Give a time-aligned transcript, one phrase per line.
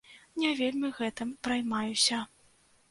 [0.43, 2.25] Не вельмі гэтым праймаюся.